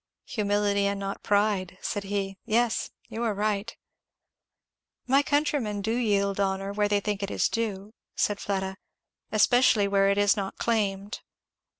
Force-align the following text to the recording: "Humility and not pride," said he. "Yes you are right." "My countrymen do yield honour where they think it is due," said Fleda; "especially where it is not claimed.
"Humility 0.25 0.87
and 0.87 0.99
not 0.99 1.21
pride," 1.21 1.77
said 1.79 2.05
he. 2.05 2.39
"Yes 2.43 2.89
you 3.09 3.21
are 3.21 3.35
right." 3.35 3.77
"My 5.05 5.21
countrymen 5.21 5.83
do 5.83 5.95
yield 5.95 6.39
honour 6.39 6.73
where 6.73 6.87
they 6.87 6.99
think 6.99 7.21
it 7.21 7.29
is 7.29 7.47
due," 7.47 7.93
said 8.15 8.39
Fleda; 8.39 8.77
"especially 9.31 9.87
where 9.87 10.09
it 10.09 10.17
is 10.17 10.35
not 10.35 10.57
claimed. 10.57 11.21